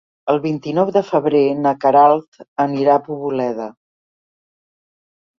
El 0.31 0.39
vint-i-nou 0.43 0.87
de 0.93 1.01
febrer 1.09 1.41
na 1.65 1.73
Queralt 1.83 2.39
anirà 2.65 2.95
a 2.95 3.01
Poboleda. 3.09 3.69